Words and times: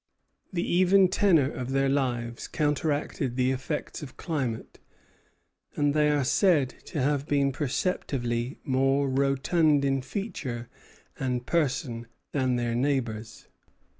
The 0.51 0.63
even 0.67 1.09
tenor 1.09 1.51
of 1.51 1.69
their 1.73 1.87
lives 1.87 2.47
counteracted 2.47 3.35
the 3.35 3.51
effects 3.51 4.01
of 4.01 4.17
climate, 4.17 4.79
and 5.75 5.93
they 5.93 6.09
are 6.09 6.23
said 6.23 6.69
to 6.85 6.99
have 7.03 7.27
been 7.27 7.51
perceptibly 7.51 8.57
more 8.63 9.07
rotund 9.07 9.85
in 9.85 10.01
feature 10.01 10.69
and 11.19 11.45
person 11.45 12.07
than 12.31 12.55
their 12.55 12.73
neighbors. 12.73 13.47